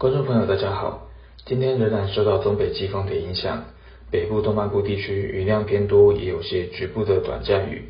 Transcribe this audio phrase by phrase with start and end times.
[0.00, 1.10] 观众朋友，大家好。
[1.44, 3.64] 今天仍然受到东北季风的影响，
[4.10, 7.82] 北部东半部地区云量偏多，也有些局部的短暂雨。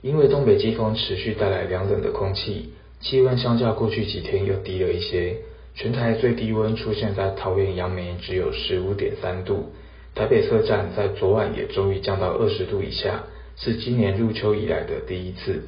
[0.00, 5.36] 因为东北季风持续带来凉冷的空气，气温相较过去几天又低了一些。
[5.76, 9.66] 全台最低温出现在桃园杨梅，只有十五点三度。
[10.16, 13.22] 台北车站在昨晚也终于降到二十度以下，
[13.54, 15.62] 是今年入秋以来的第一次。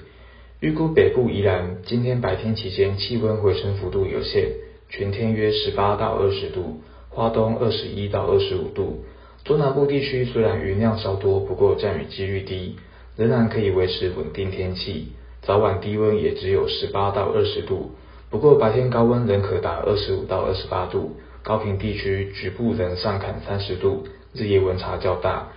[0.59, 4.49] 预估北部宜兰今天白天期间气温回升幅度有限。
[4.97, 9.05] 全天约十八到二十度，花东二十一到二十五度。
[9.43, 12.77] 中南部地区虽然云量稍多，不过降雨几率低，
[13.17, 15.09] 仍然可以维持稳定天气。
[15.43, 17.91] 早晚低温也只有十八到二十度，
[18.31, 21.17] 不过白天高温仍可达二十五到二十八度。
[21.43, 25.49] 高屏地区局部仍上看三十度，日夜温差较大。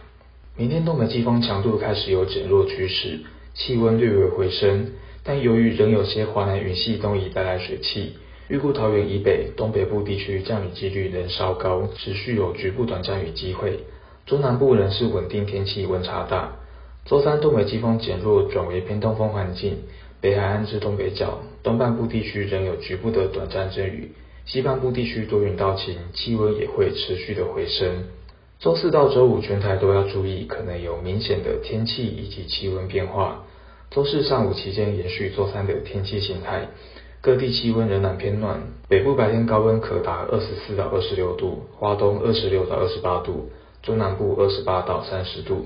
[0.56, 3.20] 明天东北季风强度开始有减弱趋势，
[3.54, 8.14] 气温略微回升，但由于仍有些华南云系东移带来水汽。
[8.50, 13.82] 预估桃园以北、东北部地区降雨几率仍稍高，持续有局部短暂雨机会。
[14.26, 16.56] 中南部仍是稳定天气，温差大。
[17.06, 19.80] 周三东北季风减弱，转为偏东风环境，
[20.22, 24.14] 北海岸至东北角、东半部地区仍有局部的短暂阵雨，
[24.46, 28.06] 西半部地区多云到晴，气温也会持续的回升。
[28.60, 33.44] 周四到周五全台都要注意，可能有明显的天气以及气温变化。
[33.92, 36.70] 周四上午期间延续周三的天气形态。
[37.22, 43.50] 各地气温仍然偏暖，北部白天高温可达二十四到二十六度，花东二十六到二十八度，
[43.82, 45.66] 中南部二十八到三十度。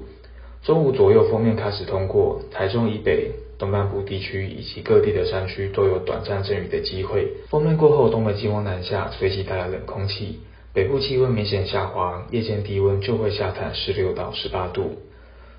[0.63, 7.31] 中午左右锋面开始通过，台中以北、东半部地区以及各地的山区都有短暂阵雨的机会。
[7.49, 10.39] 锋面过后，东北季风南下，随即带来冷空气，
[10.73, 14.99] 北部气温明显下滑，夜间低温就会下探十六到十八度。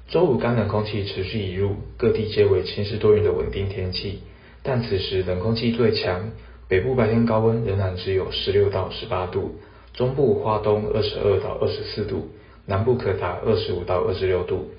[0.09, 4.21] 周五干冷空气持续移入，各地皆为晴时多云的稳定天气。
[4.63, 6.31] 但此时冷空气最强，
[6.69, 9.57] 北部白天高温仍然只有十六到十八度，
[9.93, 12.29] 中部、花东二十二到二十四度，
[12.67, 14.71] 南部可达二十五到二十六度。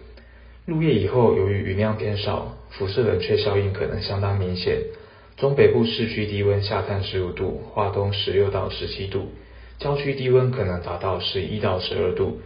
[0.65, 4.83] 入夜以后，由于云量偏少，辐射冷却效应可能相当明显。
[5.35, 9.33] 中北部市区低温下探十五度，花东十六到十七度，
[9.79, 12.39] 郊区低温可能达到十一到十二度。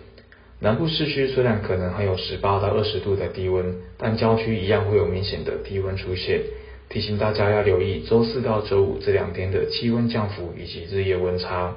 [0.59, 6.42] 南部市区虽然可能还有十八到二十度的低温，但郊区一样会有明显的低温出现。
[6.90, 11.75] 提醒大家要留意周四到周五这两天的气温降幅以及日夜温差。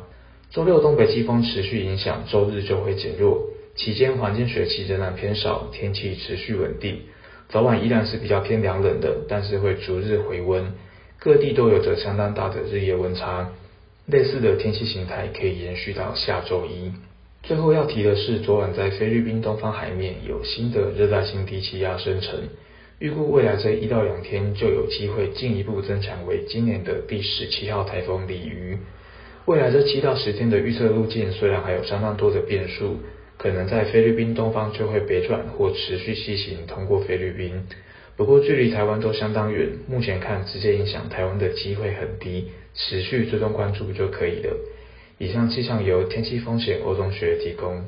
[0.50, 3.48] 周六东北季风持续影响，周日就会减弱。
[3.76, 7.00] 期间环境水汽仍然偏少，天气持续稳定。
[7.48, 10.72] 早晚依然是比较偏凉冷的，但是会逐日回温。
[11.18, 13.52] 各地都有着相当大的日夜温差。
[14.06, 16.92] 类似的天气形态可以延续到下周一。
[17.42, 22.40] 最后要提的是，昨晚在菲律宾东方海面有新的热带性低气压生成。
[23.00, 28.76] 预估未来这一到两天就有机会进一步增强为今年的第十七号台风鲤鱼。
[29.46, 32.98] 未来这七到十天的预测路径虽然还有相当多的变数，
[33.38, 37.62] 可能在菲律宾东方就会北转或持续西行通过菲律宾，
[38.18, 44.54] 不过距离台湾都相当远，目前看直接影响台湾的机会很低，持续追踪关注就可以了。
[45.16, 47.82] 以上气象由天气风险欧宗学提供。